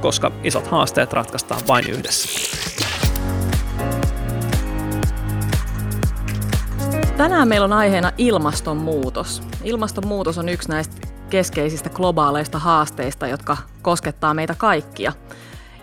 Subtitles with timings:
[0.00, 2.28] koska isot haasteet ratkaistaan vain yhdessä.
[7.16, 9.42] Tänään meillä on aiheena ilmastonmuutos.
[9.64, 15.12] Ilmastonmuutos on yksi näistä keskeisistä globaaleista haasteista, jotka koskettaa meitä kaikkia.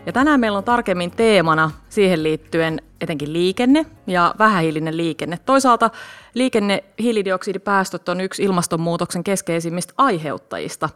[0.06, 5.38] Ja tänään meillä on tarkemmin teemana siihen liittyen etenkin liikenne ja vähähiilinen liikenne.
[5.46, 5.90] Toisaalta
[6.34, 10.90] liikenne hiilidioksidipäästöt on yksi ilmastonmuutoksen keskeisimmistä aiheuttajista.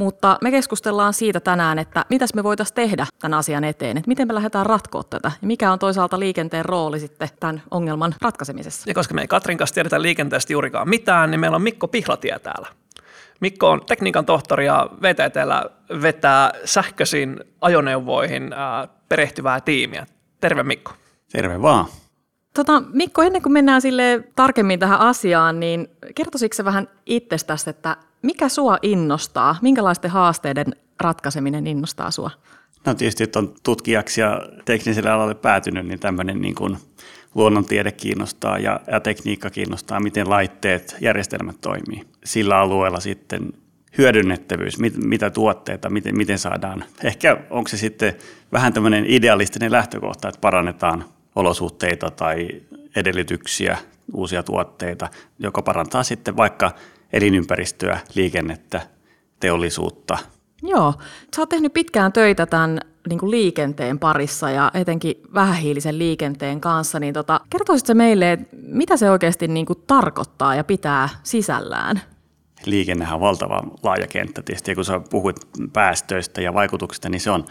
[0.00, 4.28] Mutta me keskustellaan siitä tänään, että mitäs me voitaisiin tehdä tämän asian eteen, että miten
[4.28, 8.90] me lähdetään ratkoa tätä ja mikä on toisaalta liikenteen rooli sitten tämän ongelman ratkaisemisessa.
[8.90, 12.38] Ja koska me ei Katrin kanssa tiedetä liikenteestä juurikaan mitään, niin meillä on Mikko Pihlatie
[12.38, 12.68] täällä.
[13.40, 15.64] Mikko on tekniikan tohtori ja VTTllä
[16.02, 18.50] vetää sähköisiin ajoneuvoihin
[19.08, 20.06] perehtyvää tiimiä.
[20.40, 20.92] Terve Mikko.
[21.32, 21.86] Terve vaan.
[22.54, 27.96] Tota, Mikko, ennen kuin mennään sille tarkemmin tähän asiaan, niin kertoisitko se vähän itsestäsi, että
[28.22, 29.56] mikä sua innostaa?
[29.62, 30.66] Minkälaisten haasteiden
[31.00, 32.30] ratkaiseminen innostaa sua?
[32.86, 36.76] No tietysti, että on tutkijaksi ja tekniselle alalle päätynyt, niin tämmöinen niin kuin
[37.34, 42.06] luonnontiede kiinnostaa ja, ja tekniikka kiinnostaa, miten laitteet, järjestelmät toimii.
[42.24, 43.52] Sillä alueella sitten
[43.98, 46.84] hyödynnettävyys, mit, mitä tuotteita, miten, miten saadaan.
[47.04, 48.14] Ehkä onko se sitten
[48.52, 51.04] vähän tämmöinen idealistinen lähtökohta, että parannetaan
[51.36, 52.48] olosuhteita tai
[52.96, 53.78] edellytyksiä,
[54.14, 56.70] uusia tuotteita, joka parantaa sitten vaikka
[57.12, 58.80] elinympäristöä, liikennettä,
[59.40, 60.18] teollisuutta.
[60.62, 60.94] Joo,
[61.36, 67.00] sä oot tehnyt pitkään töitä tämän niin kuin liikenteen parissa ja etenkin vähähiilisen liikenteen kanssa,
[67.00, 72.00] niin tota, kertoisitko meille, mitä se oikeasti niin kuin tarkoittaa ja pitää sisällään?
[72.66, 75.36] Liikennehän on valtava laaja kenttä tietysti, ja kun sä puhuit
[75.72, 77.44] päästöistä ja vaikutuksista, niin se on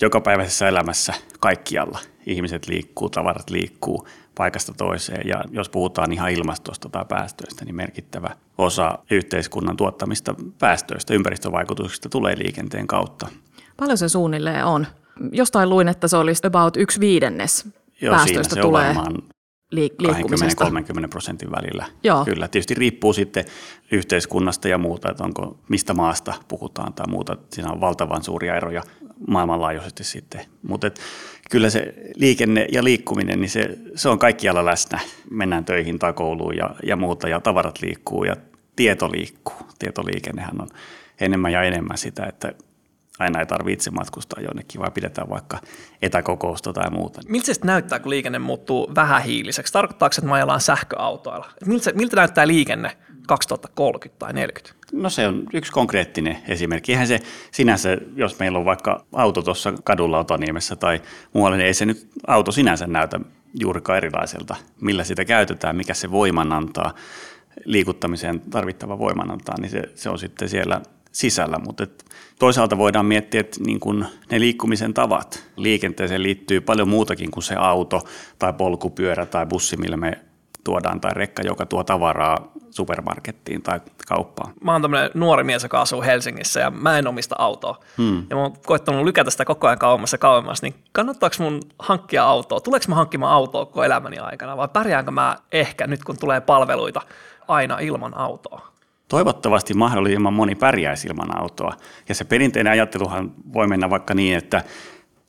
[0.00, 1.98] jokapäiväisessä elämässä kaikkialla.
[2.26, 8.30] Ihmiset liikkuu, tavarat liikkuu paikasta toiseen, ja jos puhutaan ihan ilmastosta tai päästöistä, niin merkittävä
[8.58, 13.28] osa yhteiskunnan tuottamista päästöistä, ympäristövaikutuksista tulee liikenteen kautta.
[13.76, 14.86] Paljon se suunnilleen on?
[15.32, 17.68] Jostain luin, että se olisi about yksi viidennes
[18.00, 19.18] Joo, päästöistä siinä se tulee on
[19.70, 20.64] liikkumisesta.
[20.64, 21.86] 20-30 prosentin välillä.
[22.02, 22.24] Joo.
[22.24, 23.44] Kyllä, tietysti riippuu sitten
[23.92, 27.36] yhteiskunnasta ja muuta, että onko, mistä maasta puhutaan tai muuta.
[27.52, 28.82] Siinä on valtavan suuria eroja
[29.28, 30.40] maailmanlaajuisesti sitten.
[30.68, 30.90] Mutta
[31.50, 35.00] kyllä se liikenne ja liikkuminen, niin se, se on kaikkialla läsnä.
[35.30, 38.36] Mennään töihin tai kouluun ja, ja muuta ja tavarat liikkuu ja
[38.76, 39.56] tieto liikkuu.
[39.78, 40.68] Tietoliikennehän on
[41.20, 42.52] enemmän ja enemmän sitä, että
[43.18, 45.58] aina ei tarvitse itse matkustaa jonnekin, vaan pidetään vaikka
[46.02, 47.20] etäkokousta tai muuta.
[47.28, 49.72] Miltä se näyttää, kun liikenne muuttuu vähähiiliseksi?
[49.72, 51.46] Tarkoittaako se, että me ajellaan sähköautoilla?
[51.66, 54.86] Miltä, miltä näyttää liikenne 2030 tai 40?
[54.92, 56.92] No se on yksi konkreettinen esimerkki.
[56.92, 61.74] Eihän se sinänsä, jos meillä on vaikka auto tuossa kadulla Otaniemessä tai muualla, niin ei
[61.74, 63.20] se nyt auto sinänsä näytä
[63.60, 64.56] juurikaan erilaiselta.
[64.80, 66.94] Millä sitä käytetään, mikä se voiman antaa,
[67.64, 70.80] liikuttamiseen tarvittava voiman antaa, niin se, se on sitten siellä
[71.16, 71.86] sisällä, mutta
[72.38, 77.54] toisaalta voidaan miettiä, että niin kuin ne liikkumisen tavat liikenteeseen liittyy paljon muutakin kuin se
[77.54, 78.02] auto
[78.38, 80.18] tai polkupyörä tai bussi, millä me
[80.64, 84.52] tuodaan tai rekka, joka tuo tavaraa supermarkettiin tai kauppaan.
[84.64, 87.80] Mä oon tämmöinen nuori mies, joka asuu Helsingissä ja mä en omista autoa.
[87.98, 88.26] Hmm.
[88.30, 92.24] Ja mä oon koettanut lykätä sitä koko ajan kauemmas ja kauemmas, niin kannattaako mun hankkia
[92.24, 92.60] autoa?
[92.60, 97.00] Tuleeko mä hankkimaan autoa koko elämäni aikana vai pärjäänkö mä ehkä nyt kun tulee palveluita
[97.48, 98.75] aina ilman autoa?
[99.08, 101.72] Toivottavasti mahdollisimman moni pärjäisi ilman autoa.
[102.08, 104.64] Ja se perinteinen ajatteluhan voi mennä vaikka niin, että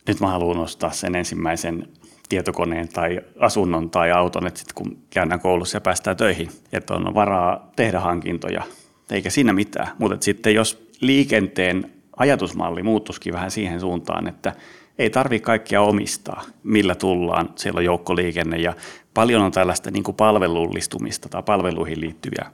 [0.07, 1.87] nyt mä haluan ostaa sen ensimmäisen
[2.29, 7.13] tietokoneen tai asunnon tai auton, että sitten kun käydään koulussa ja päästään töihin, että on
[7.13, 8.63] varaa tehdä hankintoja,
[9.11, 9.87] eikä siinä mitään.
[9.99, 14.53] Mutta sitten jos liikenteen ajatusmalli muuttuisikin vähän siihen suuntaan, että
[14.97, 18.73] ei tarvitse kaikkia omistaa, millä tullaan, siellä on joukkoliikenne ja
[19.13, 22.51] paljon on tällaista niin kuin palvelullistumista tai palveluihin liittyviä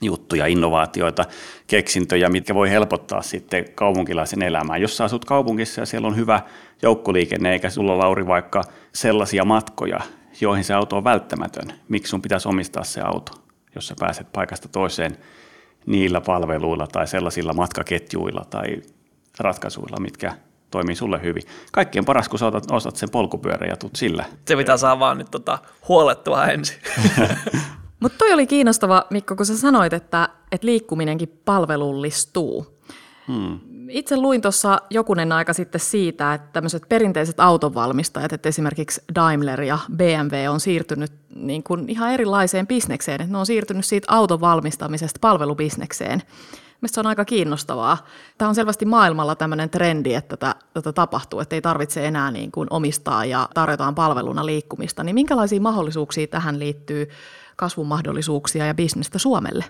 [0.00, 1.24] juttuja, innovaatioita,
[1.66, 4.76] keksintöjä, mitkä voi helpottaa sitten kaupunkilaisen elämää.
[4.76, 6.40] Jos sä asut kaupungissa ja siellä on hyvä
[6.82, 8.62] joukkoliikenne, eikä sulla Lauri vaikka
[8.94, 10.00] sellaisia matkoja,
[10.40, 13.32] joihin se auto on välttämätön, miksi sun pitäisi omistaa se auto,
[13.74, 15.16] jos sä pääset paikasta toiseen
[15.86, 18.82] niillä palveluilla tai sellaisilla matkaketjuilla tai
[19.38, 20.32] ratkaisuilla, mitkä
[20.70, 21.42] toimii sulle hyvin.
[21.72, 24.24] Kaikkien paras, kun sä otat, ostat sen polkupyörän ja tuut sillä.
[24.48, 25.58] Se pitää saa vaan nyt tota,
[25.88, 26.78] huolettua ensin.
[28.00, 32.80] Mutta toi oli kiinnostava, Mikko, kun sä sanoit, että, että liikkuminenkin palvelullistuu.
[33.28, 33.60] Hmm.
[33.88, 39.78] Itse luin tuossa jokunen aika sitten siitä, että tämmöiset perinteiset autonvalmistajat, että esimerkiksi Daimler ja
[39.96, 43.20] BMW on siirtynyt niin kuin ihan erilaiseen bisnekseen.
[43.20, 46.22] Että ne on siirtynyt siitä auton valmistamisesta palvelubisnekseen.
[46.80, 48.06] Mielestäni se on aika kiinnostavaa.
[48.38, 52.52] Tämä on selvästi maailmalla tämmöinen trendi, että tätä, tätä tapahtuu, että ei tarvitse enää niin
[52.52, 55.04] kuin omistaa ja tarjotaan palveluna liikkumista.
[55.04, 57.08] Niin minkälaisia mahdollisuuksia tähän liittyy,
[57.60, 59.64] kasvun mahdollisuuksia ja bisnestä Suomelle?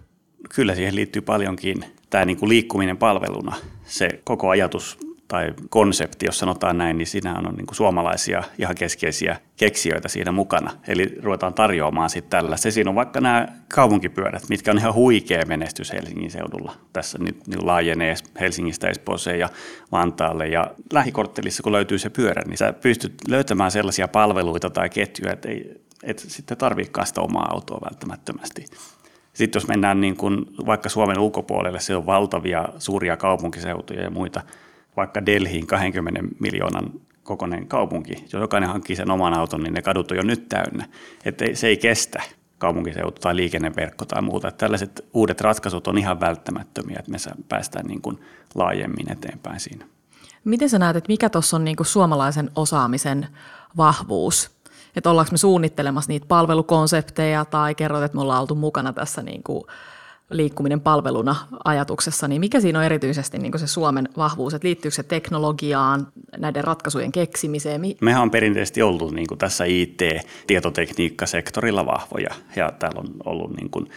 [0.54, 3.56] Kyllä siihen liittyy paljonkin tämä niin kuin liikkuminen palveluna.
[3.84, 4.98] Se koko ajatus
[5.28, 10.32] tai konsepti, jos sanotaan näin, niin siinä on niin kuin suomalaisia ihan keskeisiä keksijöitä siinä
[10.32, 10.70] mukana.
[10.88, 12.56] Eli ruvetaan tarjoamaan sitten tällä.
[12.56, 16.74] Se siinä on vaikka nämä kaupunkipyörät, mitkä on ihan huikea menestys Helsingin seudulla.
[16.92, 19.48] Tässä nyt niin laajenee Helsingistä Espooseen ja
[19.92, 20.46] Vantaalle.
[20.46, 25.48] Ja lähikorttelissa, kun löytyy se pyörä, niin sä pystyt löytämään sellaisia palveluita tai ketjuja, että
[25.48, 28.64] ei et sitten tarvitsekaan sitä omaa autoa välttämättömästi.
[29.32, 34.42] Sitten jos mennään niin kuin vaikka Suomen ulkopuolelle, se on valtavia suuria kaupunkiseutuja ja muita,
[34.96, 36.92] vaikka Delhiin 20 miljoonan
[37.22, 40.88] kokoinen kaupunki, jos jokainen hankkii sen oman auton, niin ne kadut on jo nyt täynnä.
[41.24, 42.22] Että se ei kestä
[42.58, 44.48] kaupunkiseutu tai liikenneverkko tai muuta.
[44.48, 47.18] Että tällaiset uudet ratkaisut on ihan välttämättömiä, että me
[47.48, 48.20] päästään niin kuin
[48.54, 49.86] laajemmin eteenpäin siinä.
[50.44, 53.26] Miten sä näet, että mikä tuossa on niin kuin suomalaisen osaamisen
[53.76, 54.59] vahvuus?
[54.96, 59.42] Että ollaanko me suunnittelemassa niitä palvelukonsepteja tai kerroit, että me ollaan oltu mukana tässä niin
[59.42, 59.64] kuin
[60.30, 65.02] liikkuminen palveluna ajatuksessa, niin mikä siinä on erityisesti niin se Suomen vahvuus, että liittyykö se
[65.02, 66.06] teknologiaan,
[66.38, 67.80] näiden ratkaisujen keksimiseen?
[68.00, 73.90] Mehän on perinteisesti ollut niin kuin tässä IT-tietotekniikkasektorilla vahvoja ja täällä on ollut niin kuin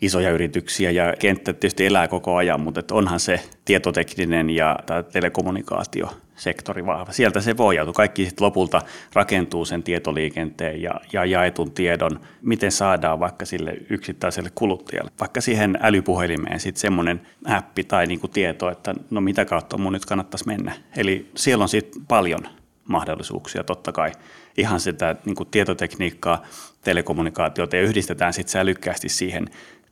[0.00, 4.76] isoja yrityksiä ja kenttä tietysti elää koko ajan, mutta onhan se tietotekninen ja
[5.12, 7.12] telekommunikaatio sektori vahva.
[7.12, 13.20] Sieltä se voi Kaikki sitten lopulta rakentuu sen tietoliikenteen ja, ja jaetun tiedon, miten saadaan
[13.20, 19.20] vaikka sille yksittäiselle kuluttajalle, vaikka siihen älypuhelimeen sitten semmoinen appi tai niinku tieto, että no
[19.20, 20.72] mitä kautta mun nyt kannattaisi mennä.
[20.96, 22.40] Eli siellä on sitten paljon
[22.88, 24.12] mahdollisuuksia totta kai.
[24.56, 26.42] Ihan sitä niin kuin tietotekniikkaa,
[26.82, 29.48] telekommunikaatiota ja yhdistetään sitten älykkäästi siihen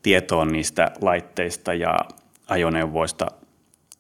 [0.07, 1.99] tietoon niistä laitteista ja
[2.49, 3.27] ajoneuvoista,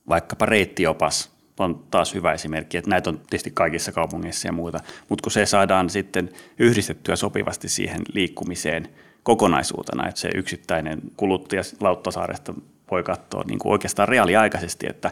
[0.08, 5.22] vaikkapa reittiopas on taas hyvä esimerkki, että näitä on tietysti kaikissa kaupungeissa ja muuta, mutta
[5.22, 8.88] kun se saadaan sitten yhdistettyä sopivasti siihen liikkumiseen
[9.22, 12.54] kokonaisuutena, että se yksittäinen kuluttaja Lauttasaaresta
[12.90, 15.10] voi katsoa niin kuin oikeastaan reaaliaikaisesti, että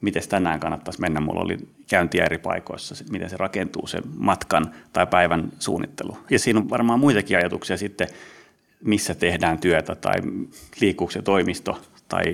[0.00, 1.20] miten tänään kannattaisi mennä.
[1.20, 1.58] Mulla oli
[1.88, 6.18] käyntiä eri paikoissa, miten se rakentuu se matkan tai päivän suunnittelu.
[6.30, 8.08] Ja siinä on varmaan muitakin ajatuksia sitten,
[8.84, 10.14] missä tehdään työtä tai
[10.80, 11.78] liikkuuko se toimisto
[12.08, 12.24] tai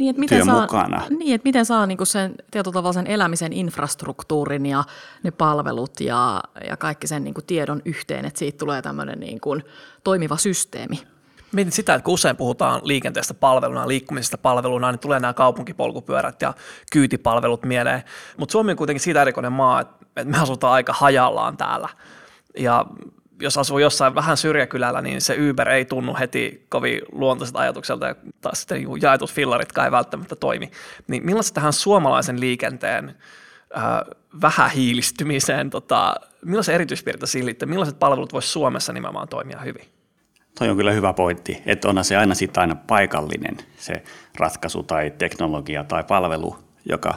[0.00, 1.02] niin, että miten saa, mukana.
[1.18, 4.84] Niin, että miten saa niin sen tietyllä tavalla sen elämisen infrastruktuurin ja
[5.22, 9.64] ne palvelut ja, ja kaikki sen niin tiedon yhteen, että siitä tulee tämmöinen niin kuin
[10.04, 11.02] toimiva systeemi.
[11.52, 16.54] Mietin sitä, että kun usein puhutaan liikenteestä palveluna, liikkumisesta palveluna, niin tulee nämä kaupunkipolkupyörät ja
[16.92, 18.02] kyytipalvelut mieleen.
[18.36, 21.88] Mutta Suomi on kuitenkin siitä erikoinen maa, että me asutaan aika hajallaan täällä.
[22.58, 22.86] Ja
[23.40, 28.14] jos asuu jossain vähän syrjäkylällä, niin se Uber ei tunnu heti kovin luontoiselta ajatukselta ja
[28.40, 30.70] taas sitten niin jaetut fillaritkaan ei välttämättä toimi.
[31.08, 33.14] Niin millaista tähän suomalaisen liikenteen
[33.76, 33.82] äh,
[34.42, 36.14] vähähiilistymiseen, tota,
[36.44, 39.84] millaisia erityispiirteitä siihen liittyy, millaiset palvelut voisi Suomessa nimenomaan toimia hyvin?
[40.58, 44.02] Toi on kyllä hyvä pointti, että onhan se aina sitten aina paikallinen se
[44.38, 46.56] ratkaisu tai teknologia tai palvelu,
[46.88, 47.14] joka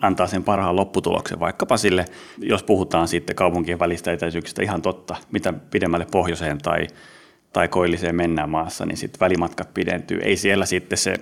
[0.00, 2.04] antaa sen parhaan lopputuloksen vaikkapa sille,
[2.38, 6.86] jos puhutaan sitten kaupunkien välistä etäisyyksistä ihan totta, mitä pidemmälle pohjoiseen tai,
[7.52, 10.20] tai koilliseen mennään maassa, niin sitten välimatkat pidentyy.
[10.22, 11.14] Ei siellä sitten se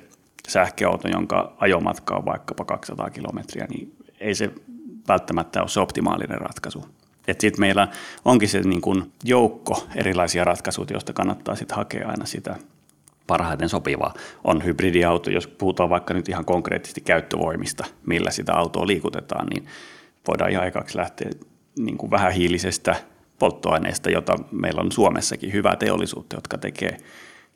[0.48, 4.50] sähköauto, jonka ajomatka on vaikkapa 200 kilometriä, niin ei se
[5.08, 6.86] välttämättä ole se optimaalinen ratkaisu.
[7.26, 7.88] Sitten meillä
[8.24, 12.56] onkin se niin kuin joukko erilaisia ratkaisuja, joista kannattaa sitten hakea aina sitä
[13.32, 15.30] parhaiten sopivaa on hybridiauto.
[15.30, 19.66] Jos puhutaan vaikka nyt ihan konkreettisesti käyttövoimista, millä sitä autoa liikutetaan, niin
[20.28, 21.30] voidaan ihan aikaksi lähteä
[21.78, 22.96] niin kuin vähähiilisestä
[23.38, 26.96] polttoaineesta, jota meillä on Suomessakin hyvää teollisuutta, jotka tekee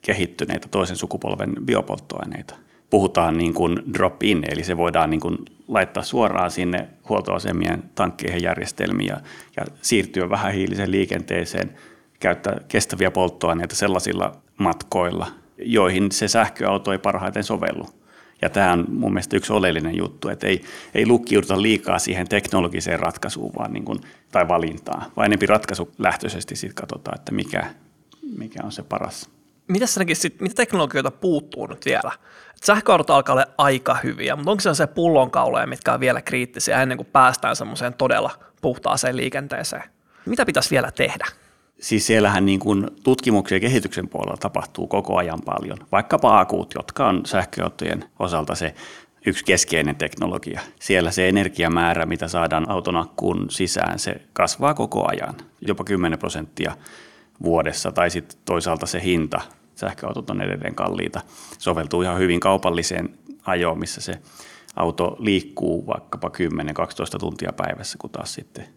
[0.01, 2.55] kehittyneitä toisen sukupolven biopolttoaineita.
[2.89, 9.07] Puhutaan niin kuin drop-in, eli se voidaan niin kuin laittaa suoraan sinne huoltoasemien tankkeihin järjestelmiin
[9.07, 9.17] ja,
[9.57, 11.73] ja siirtyä vähähiiliseen liikenteeseen,
[12.19, 17.85] käyttää kestäviä polttoaineita sellaisilla matkoilla, joihin se sähköauto ei parhaiten sovellu.
[18.41, 20.63] Ja tämä on mun mielestä yksi oleellinen juttu, että ei,
[20.95, 23.99] ei lukkiuduta liikaa siihen teknologiseen ratkaisuun vaan niin kuin,
[24.31, 27.65] tai valintaan, vaan enemmän ratkaisulähtöisesti sitten katsotaan, että mikä,
[28.37, 29.29] mikä on se paras.
[29.67, 32.11] Mitä sit, mitä teknologioita puuttuu nyt vielä?
[32.63, 37.09] Sähköautot alkaa olla aika hyviä, mutta onko se pullonkauloja, mitkä on vielä kriittisiä ennen kuin
[37.13, 39.83] päästään semmoiseen todella puhtaaseen liikenteeseen?
[40.25, 41.25] Mitä pitäisi vielä tehdä?
[41.79, 45.77] Siis siellähän niin kuin tutkimuksen ja kehityksen puolella tapahtuu koko ajan paljon.
[45.91, 48.73] Vaikkapa akut, jotka on sähköautojen osalta se
[49.25, 50.61] yksi keskeinen teknologia.
[50.79, 56.77] Siellä se energiamäärä, mitä saadaan auton akkuun sisään, se kasvaa koko ajan, jopa 10 prosenttia
[57.43, 59.41] vuodessa, tai sitten toisaalta se hinta,
[59.75, 61.21] sähköautot on edelleen kalliita,
[61.57, 63.09] soveltuu ihan hyvin kaupalliseen
[63.45, 64.21] ajoon, missä se
[64.75, 66.27] auto liikkuu vaikkapa
[67.15, 68.67] 10-12 tuntia päivässä, kun taas sitten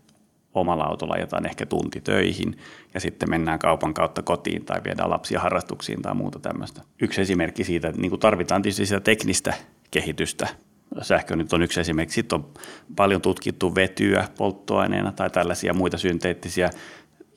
[0.54, 2.58] omalla autolla ajetaan ehkä tunti töihin
[2.94, 6.82] ja sitten mennään kaupan kautta kotiin tai viedään lapsia harrastuksiin tai muuta tämmöistä.
[7.02, 9.54] Yksi esimerkki siitä, että niin tarvitaan tietysti sitä teknistä
[9.90, 10.48] kehitystä.
[11.02, 12.14] Sähkö nyt on yksi esimerkki.
[12.14, 12.46] Sitten on
[12.96, 16.70] paljon tutkittu vetyä polttoaineena tai tällaisia muita synteettisiä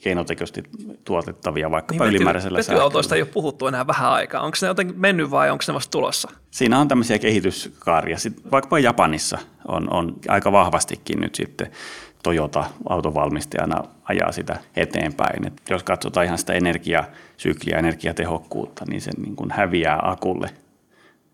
[0.03, 0.63] keinotekoisesti
[1.05, 4.41] tuotettavia vaikkapa niin ylimääräisellä vety, Vetyautoista ei ole puhuttu enää vähän aikaa.
[4.41, 6.29] Onko se jotenkin mennyt vai onko se vasta tulossa?
[6.51, 8.17] Siinä on tämmöisiä kehityskaaria.
[8.17, 11.71] Sitten vaikkapa Japanissa on, on aika vahvastikin nyt sitten
[12.23, 15.47] Toyota autovalmistajana ajaa sitä eteenpäin.
[15.47, 20.49] Et jos katsotaan ihan sitä energiasykliä, energiatehokkuutta, niin se niin kuin häviää akulle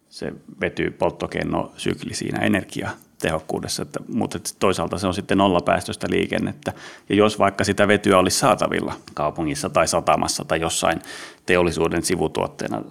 [0.09, 6.73] se vety polttokennosykli siinä energiatehokkuudessa, että, mutta toisaalta se on sitten nollapäästöistä liikennettä.
[7.09, 11.01] Ja jos vaikka sitä vetyä olisi saatavilla kaupungissa tai satamassa tai jossain
[11.45, 12.81] teollisuuden sivutuotteena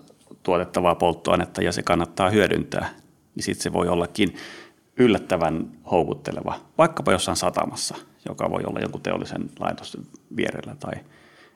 [0.42, 2.88] tuotettavaa polttoainetta ja se kannattaa hyödyntää,
[3.34, 4.34] niin sitten se voi ollakin
[4.98, 7.94] yllättävän houkutteleva, vaikkapa jossain satamassa,
[8.28, 10.02] joka voi olla jonkun teollisen laitosten
[10.36, 10.76] vierellä.
[10.80, 10.92] Tai,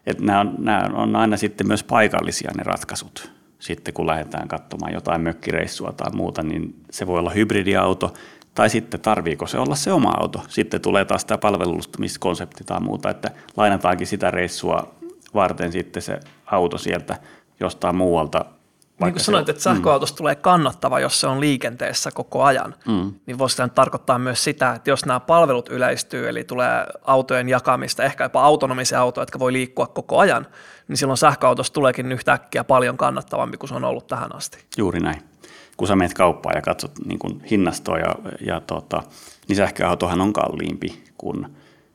[0.07, 3.33] että nämä, on, nämä on aina sitten myös paikallisia ne ratkaisut.
[3.59, 8.15] Sitten kun lähdetään katsomaan jotain mökkireissua tai muuta, niin se voi olla hybridiauto,
[8.55, 10.43] tai sitten tarviiko se olla se oma auto.
[10.49, 14.95] Sitten tulee taas tämä palvelustamiskonsepti tai muuta, että lainataankin sitä reissua
[15.35, 17.19] varten sitten se auto sieltä
[17.61, 18.45] jostain muualta
[19.07, 20.19] niin kuin sanoit, että sähköautosta mm.
[20.19, 23.15] tulee kannattava, jos se on liikenteessä koko ajan, mm.
[23.27, 28.03] niin voisi tämä tarkoittaa myös sitä, että jos nämä palvelut yleistyy, eli tulee autojen jakamista,
[28.03, 30.47] ehkä jopa autonomisia autoja, jotka voi liikkua koko ajan,
[30.89, 34.59] niin silloin sähköautosta tuleekin yhtäkkiä paljon kannattavampi kuin se on ollut tähän asti.
[34.77, 35.23] Juuri näin.
[35.77, 38.15] Kun sä menet kauppaan ja katsot niin kuin hinnastoa, ja,
[38.47, 39.03] ja tota,
[39.49, 41.47] niin sähköautohan on kalliimpi kuin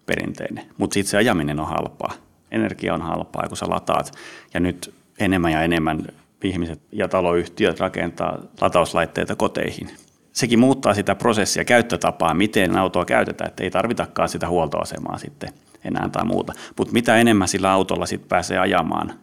[0.06, 2.14] perinteinen, mutta sitten se ajaminen on halpaa.
[2.52, 4.12] Energia on halpaa, kun sä lataat.
[4.54, 6.08] Ja nyt enemmän ja enemmän
[6.44, 9.90] ihmiset ja taloyhtiöt rakentaa latauslaitteita koteihin.
[10.32, 15.50] Sekin muuttaa sitä prosessia, käyttötapaa, miten autoa käytetään, että ei tarvitakaan sitä huoltoasemaa sitten
[15.84, 16.54] enää tai muuta.
[16.78, 19.14] Mutta mitä enemmän sillä autolla sitten pääsee ajamaan,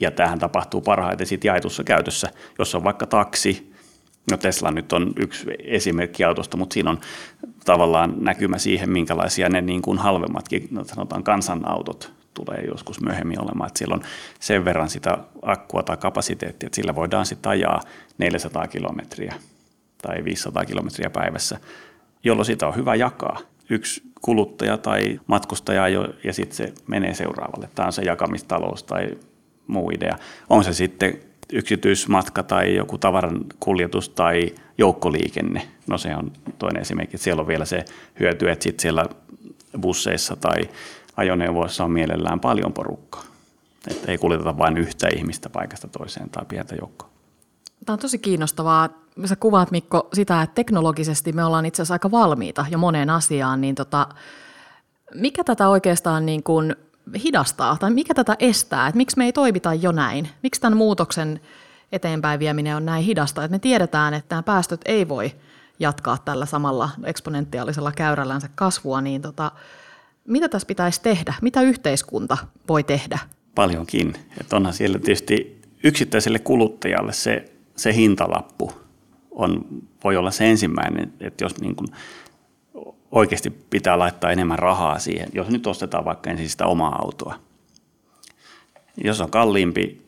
[0.00, 3.74] ja tähän tapahtuu parhaiten sitten jaetussa käytössä, jos on vaikka taksi,
[4.30, 7.00] No Tesla nyt on yksi esimerkki autosta, mutta siinä on
[7.64, 13.68] tavallaan näkymä siihen, minkälaisia ne niin kuin halvemmatkin, no sanotaan kansanautot tulee joskus myöhemmin olemaan,
[13.68, 14.02] että siellä on
[14.40, 17.80] sen verran sitä akkua tai kapasiteettia, että sillä voidaan sitten ajaa
[18.18, 19.34] 400 kilometriä
[20.02, 21.58] tai 500 kilometriä päivässä,
[22.24, 23.40] jolloin sitä on hyvä jakaa.
[23.70, 27.68] Yksi kuluttaja tai matkustaja jo, ja sitten se menee seuraavalle.
[27.74, 29.08] Tämä on se jakamistalous tai
[29.66, 30.18] muu idea.
[30.50, 31.18] On se sitten
[31.52, 35.68] yksityismatka tai joku tavaran kuljetus tai joukkoliikenne.
[35.86, 37.18] No se on toinen esimerkki.
[37.18, 37.84] Siellä on vielä se
[38.20, 39.06] hyöty, että sitten siellä
[39.80, 40.68] busseissa tai
[41.16, 43.24] ajoneuvoissa on mielellään paljon porukkaa.
[43.90, 47.08] Että ei kuljeteta vain yhtä ihmistä paikasta toiseen tai pientä joukkoa.
[47.86, 48.88] Tämä on tosi kiinnostavaa.
[49.24, 53.60] Sä kuvaat Mikko sitä, että teknologisesti me ollaan itse asiassa aika valmiita jo moneen asiaan,
[53.60, 54.06] niin tota,
[55.14, 56.76] mikä tätä oikeastaan niin kuin
[57.24, 60.28] hidastaa tai mikä tätä estää, että miksi me ei toimita jo näin?
[60.42, 61.40] Miksi tämän muutoksen
[61.92, 65.32] eteenpäin vieminen on näin hidasta, että me tiedetään, että nämä päästöt ei voi
[65.78, 69.52] jatkaa tällä samalla eksponentiaalisella käyrällänsä kasvua, niin tota,
[70.28, 71.34] mitä tässä pitäisi tehdä?
[71.42, 72.36] Mitä yhteiskunta
[72.68, 73.18] voi tehdä?
[73.54, 74.14] Paljonkin.
[74.40, 78.72] Että onhan siellä tietysti yksittäiselle kuluttajalle se, se hintalappu
[79.30, 79.64] on,
[80.04, 81.88] voi olla se ensimmäinen, että jos niin kuin
[83.10, 87.34] oikeasti pitää laittaa enemmän rahaa siihen, jos nyt ostetaan vaikka ensin sitä omaa autoa.
[89.04, 90.04] Jos on kalliimpi,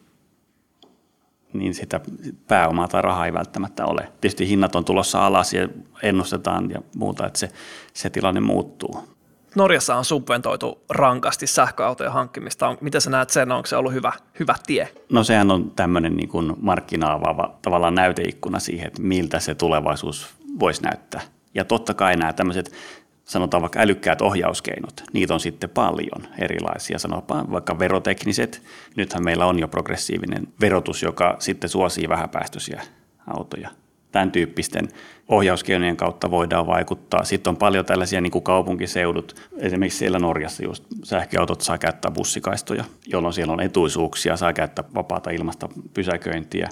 [1.52, 2.00] niin sitä
[2.48, 4.12] pääomaa tai rahaa ei välttämättä ole.
[4.20, 5.68] Tietysti hinnat on tulossa alas ja
[6.02, 7.50] ennustetaan ja muuta, että se,
[7.94, 9.15] se tilanne muuttuu.
[9.54, 12.76] Norjassa on subventoitu rankasti sähköautojen hankkimista.
[12.80, 14.88] Miten sä näet sen, onko se ollut hyvä, hyvä tie?
[15.12, 20.82] No sehän on tämmöinen niin kuin markkinaavaava tavallaan näyteikkuna siihen, että miltä se tulevaisuus voisi
[20.82, 21.20] näyttää.
[21.54, 22.72] Ja totta kai nämä tämmöiset
[23.24, 28.62] sanotaan vaikka älykkäät ohjauskeinot, niitä on sitten paljon erilaisia, sanotaan vaikka verotekniset.
[28.96, 32.82] Nythän meillä on jo progressiivinen verotus, joka sitten suosii vähäpäästöisiä
[33.26, 33.70] autoja
[34.16, 34.88] tämän tyyppisten
[35.28, 37.24] ohjauskeinojen kautta voidaan vaikuttaa.
[37.24, 42.84] Sitten on paljon tällaisia niin kuin kaupunkiseudut, esimerkiksi siellä Norjassa just sähköautot saa käyttää bussikaistoja,
[43.06, 46.68] jolloin siellä on etuisuuksia, saa käyttää vapaata ilmasta pysäköintiä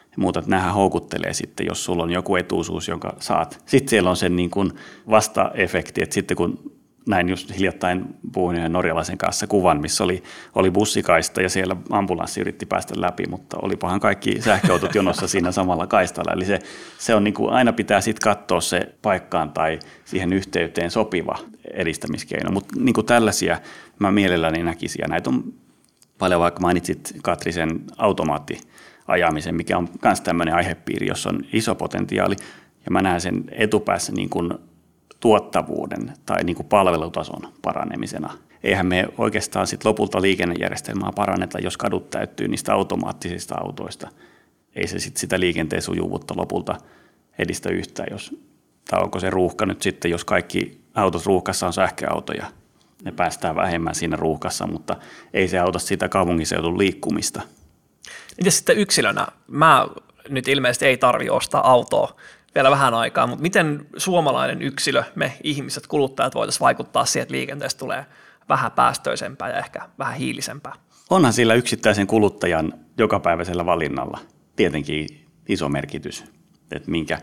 [0.00, 0.42] ja muuta.
[0.46, 3.62] Nämähän houkuttelee sitten, jos sulla on joku etuisuus, jonka saat.
[3.66, 4.72] Sitten siellä on sen niin kuin
[5.10, 6.72] vastaefekti, että sitten kun
[7.06, 10.22] näin just hiljattain puhuin yhden norjalaisen kanssa kuvan, missä oli,
[10.54, 15.86] oli bussikaista ja siellä ambulanssi yritti päästä läpi, mutta olipahan kaikki sähköautot jonossa siinä samalla
[15.86, 16.32] kaistalla.
[16.32, 16.58] Eli se,
[16.98, 21.38] se on niin kuin, aina pitää sitten katsoa se paikkaan tai siihen yhteyteen sopiva
[21.74, 22.50] edistämiskeino.
[22.50, 23.60] Mutta niin kuin tällaisia
[23.98, 25.52] mä mielelläni näkisin ja näitä on
[26.18, 32.36] paljon, vaikka mainitsit Katri sen automaattiajamisen, mikä on myös tämmöinen aihepiiri, jossa on iso potentiaali
[32.84, 34.52] ja mä näen sen etupäässä niin kuin
[35.22, 38.38] tuottavuuden tai niin kuin palvelutason paranemisena.
[38.62, 44.08] Eihän me oikeastaan sit lopulta liikennejärjestelmää paranneta, jos kadut täyttyy niistä automaattisista autoista.
[44.76, 46.76] Ei se sit sitä liikenteen sujuvuutta lopulta
[47.38, 48.36] edistä yhtään, jos,
[48.90, 52.46] tai onko se ruuhka nyt sitten, jos kaikki autot ruuhkassa on sähköautoja.
[53.04, 54.96] Ne päästään vähemmän siinä ruuhkassa, mutta
[55.34, 57.42] ei se auta sitä kaupunkiseudun liikkumista.
[58.36, 59.26] Miten sitten yksilönä?
[59.48, 59.86] Mä
[60.28, 62.16] nyt ilmeisesti ei tarvi ostaa autoa
[62.54, 67.78] vielä vähän aikaa, mutta miten suomalainen yksilö, me ihmiset, kuluttajat voitaisiin vaikuttaa siihen, että liikenteestä
[67.78, 68.06] tulee
[68.48, 70.72] vähän päästöisempää ja ehkä vähän hiilisempää?
[71.10, 74.18] Onhan sillä yksittäisen kuluttajan jokapäiväisellä valinnalla
[74.56, 75.06] tietenkin
[75.48, 76.24] iso merkitys,
[76.72, 77.18] että minkä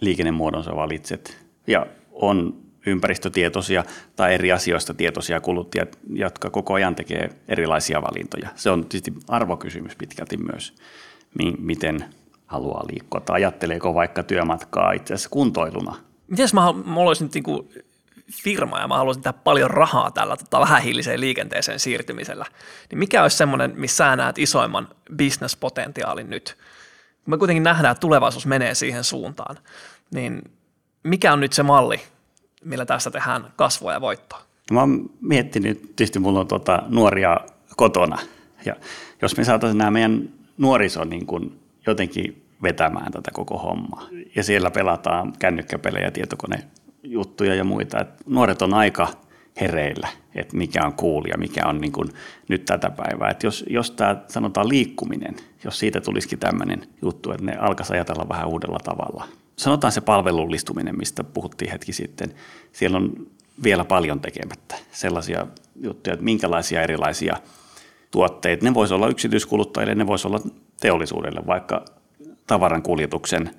[0.00, 1.38] liikennemuodon sä valitset.
[1.66, 3.84] Ja on ympäristötietoisia
[4.16, 8.48] tai eri asioista tietoisia kuluttajia, jotka koko ajan tekee erilaisia valintoja.
[8.54, 10.74] Se on tietysti arvokysymys pitkälti myös,
[11.58, 12.04] miten
[12.50, 15.96] haluaa liikkua tai ajatteleeko vaikka työmatkaa itse asiassa kuntoiluna.
[16.28, 17.84] Miten jos mä, mä olisin niin
[18.32, 22.46] firma ja mä haluaisin tehdä paljon rahaa tällä tota, vähähiiliseen liikenteeseen siirtymisellä,
[22.90, 26.56] niin mikä olisi semmoinen, missä sä näet isoimman bisnespotentiaalin nyt?
[27.26, 29.56] Me kuitenkin nähdään, että tulevaisuus menee siihen suuntaan,
[30.14, 30.42] niin
[31.02, 32.00] mikä on nyt se malli,
[32.64, 34.42] millä tässä tehdään kasvua ja voittoa?
[34.72, 37.36] Mä oon miettinyt, tietysti mulla on tota nuoria
[37.76, 38.18] kotona,
[38.64, 38.76] ja
[39.22, 40.28] jos me saataisiin nämä meidän
[40.58, 44.08] nuoriso niin kuin jotenkin vetämään tätä koko hommaa.
[44.36, 48.00] Ja siellä pelataan kännykkäpelejä, tietokonejuttuja ja muita.
[48.00, 49.08] Et nuoret on aika
[49.60, 51.92] hereillä, että mikä on cool ja mikä on niin
[52.48, 53.30] nyt tätä päivää.
[53.30, 58.28] Et jos, jos tämä sanotaan liikkuminen, jos siitä tulisikin tämmöinen juttu, että ne alkaisi ajatella
[58.28, 59.24] vähän uudella tavalla.
[59.56, 62.34] Sanotaan se palvelullistuminen, mistä puhuttiin hetki sitten.
[62.72, 63.26] Siellä on
[63.62, 65.46] vielä paljon tekemättä sellaisia
[65.76, 67.36] juttuja, että minkälaisia erilaisia
[68.10, 68.64] tuotteita.
[68.64, 70.40] Ne voisi olla yksityiskuluttajille, ne voisi olla
[70.80, 71.84] teollisuudelle, vaikka
[72.46, 73.50] tavaran kuljetuksen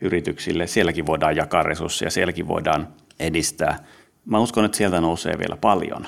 [0.00, 0.66] yrityksille.
[0.66, 2.88] Sielläkin voidaan jakaa resursseja, sielläkin voidaan
[3.20, 3.78] edistää.
[4.24, 6.06] Mä uskon, että sieltä nousee vielä paljon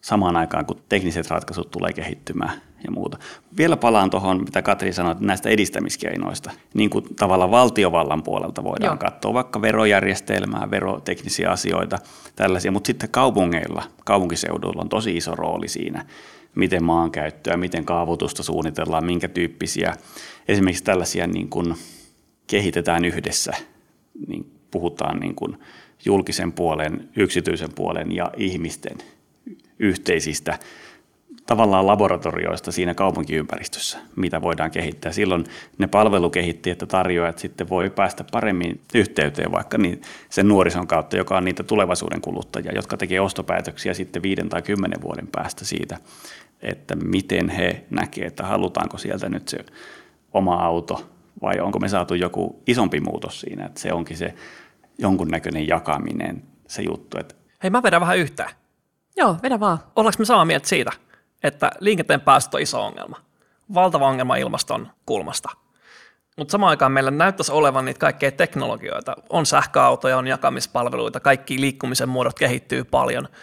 [0.00, 3.18] samaan aikaan, kun tekniset ratkaisut tulee kehittymään ja muuta.
[3.56, 6.50] Vielä palaan tuohon, mitä Katri sanoi, näistä edistämiskeinoista.
[6.74, 9.10] Niin kuin tavallaan valtiovallan puolelta voidaan Joo.
[9.10, 11.98] katsoa vaikka verojärjestelmää, veroteknisiä asioita,
[12.36, 16.04] tällaisia, mutta sitten kaupungeilla, kaupunkiseuduilla on tosi iso rooli siinä
[16.54, 19.92] miten maankäyttöä, miten kaavoitusta suunnitellaan, minkä tyyppisiä.
[20.48, 21.74] Esimerkiksi tällaisia niin kuin
[22.46, 23.52] kehitetään yhdessä,
[24.26, 25.58] niin puhutaan niin kuin
[26.04, 28.98] julkisen puolen, yksityisen puolen ja ihmisten
[29.78, 30.58] yhteisistä
[31.46, 35.12] tavallaan laboratorioista siinä kaupunkiympäristössä, mitä voidaan kehittää.
[35.12, 35.44] Silloin
[35.78, 40.00] ne palvelukehittäjät ja tarjoajat sitten voi päästä paremmin yhteyteen vaikka niin
[40.30, 45.02] sen nuorison kautta, joka on niitä tulevaisuuden kuluttajia, jotka tekee ostopäätöksiä sitten viiden tai kymmenen
[45.02, 45.98] vuoden päästä siitä,
[46.62, 49.58] että miten he näkevät, että halutaanko sieltä nyt se
[50.32, 51.10] oma auto
[51.42, 54.34] vai onko me saatu joku isompi muutos siinä, että se onkin se
[54.98, 57.18] jonkunnäköinen jakaminen, se juttu.
[57.18, 58.50] Että Hei, mä vedän vähän yhtään.
[59.16, 59.78] Joo, vedä vaan.
[59.96, 60.92] Ollaanko me samaa mieltä siitä,
[61.42, 63.16] että liikenteen päästöt on iso ongelma?
[63.74, 65.48] Valtava ongelma ilmaston kulmasta.
[66.36, 69.16] Mutta samaan aikaan meillä näyttäisi olevan niitä kaikkeja teknologioita.
[69.30, 73.28] On sähköautoja, on jakamispalveluita, kaikki liikkumisen muodot kehittyy paljon–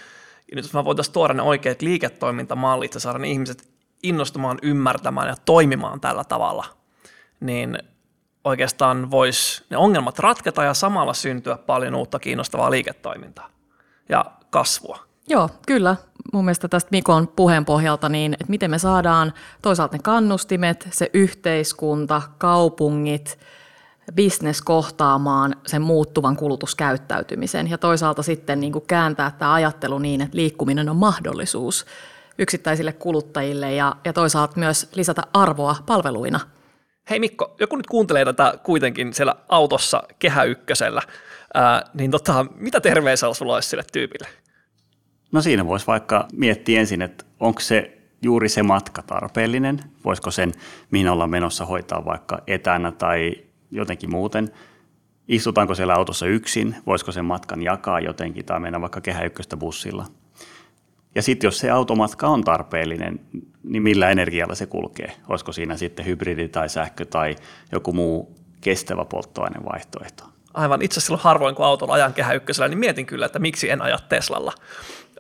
[0.51, 3.69] ja nyt jos me voitaisiin tuoda ne oikeat liiketoimintamallit ja saada ne ihmiset
[4.03, 6.65] innostumaan, ymmärtämään ja toimimaan tällä tavalla,
[7.39, 7.77] niin
[8.43, 13.49] oikeastaan voisi ne ongelmat ratketa ja samalla syntyä paljon uutta kiinnostavaa liiketoimintaa
[14.09, 14.99] ja kasvua.
[15.27, 15.95] Joo, kyllä.
[16.33, 21.09] Mun mielestä tästä Mikon puheen pohjalta, niin että miten me saadaan toisaalta ne kannustimet, se
[21.13, 23.39] yhteiskunta, kaupungit–
[24.15, 30.37] business kohtaamaan sen muuttuvan kulutuskäyttäytymisen ja toisaalta sitten niin kuin kääntää tämä ajattelu niin, että
[30.37, 31.85] liikkuminen on mahdollisuus
[32.37, 36.39] yksittäisille kuluttajille ja, ja toisaalta myös lisätä arvoa palveluina.
[37.09, 41.01] Hei Mikko, joku nyt kuuntelee tätä kuitenkin siellä autossa kehä ykkösellä,
[41.53, 44.27] ää, niin tota, mitä terveisiä sulla olisi sille tyypille?
[45.31, 50.51] No siinä voisi vaikka miettiä ensin, että onko se juuri se matka tarpeellinen, voisiko sen,
[50.91, 53.35] mihin ollaan menossa, hoitaa vaikka etänä tai
[53.71, 54.51] jotenkin muuten.
[55.27, 60.05] Istutaanko siellä autossa yksin, voisiko sen matkan jakaa jotenkin tai mennä vaikka kehä ykköstä bussilla.
[61.15, 63.19] Ja sitten jos se automatka on tarpeellinen,
[63.63, 65.11] niin millä energialla se kulkee?
[65.27, 67.35] Olisiko siinä sitten hybridi tai sähkö tai
[67.71, 70.23] joku muu kestävä polttoainevaihtoehto?
[70.53, 70.81] Aivan.
[70.81, 73.99] Itse silloin harvoin, kun autolla ajan kehä ykkösellä, niin mietin kyllä, että miksi en aja
[74.09, 74.53] Teslalla.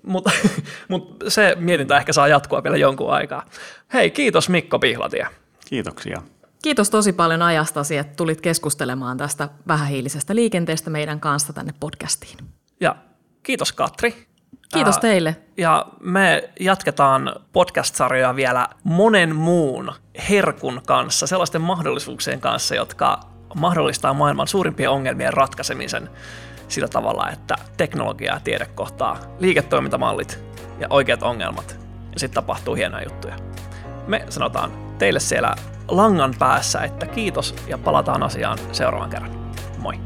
[0.03, 0.31] Mutta
[0.89, 3.45] mut se mietintä ehkä saa jatkua vielä jonkun aikaa.
[3.93, 5.27] Hei, kiitos Mikko Pihlatie.
[5.65, 6.21] Kiitoksia.
[6.63, 12.37] Kiitos tosi paljon ajastasi, että tulit keskustelemaan tästä vähähiilisestä liikenteestä meidän kanssa tänne podcastiin.
[12.79, 12.95] Ja
[13.43, 14.29] kiitos Katri.
[14.73, 15.35] Kiitos teille.
[15.57, 19.93] Ja me jatketaan podcast-sarjoja vielä monen muun
[20.29, 23.19] herkun kanssa, sellaisten mahdollisuuksien kanssa, jotka
[23.55, 26.09] mahdollistaa maailman suurimpien ongelmien ratkaisemisen
[26.69, 30.39] sillä tavalla, että teknologia ja tiede kohtaa liiketoimintamallit
[30.79, 31.79] ja oikeat ongelmat,
[32.13, 33.35] ja sitten tapahtuu hienoja juttuja.
[34.07, 35.55] Me sanotaan teille siellä
[35.87, 39.53] langan päässä, että kiitos ja palataan asiaan seuraavan kerran.
[39.77, 39.99] Moi!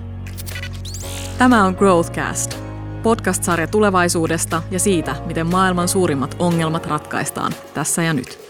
[1.38, 2.58] Tämä on Growthcast,
[3.04, 8.42] podcast-sarja tulevaisuudesta ja siitä, miten maailman suurimmat ongelmat ratkaistaan tässä ja nyt.